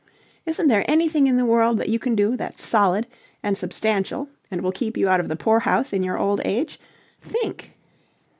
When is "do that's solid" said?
2.15-3.05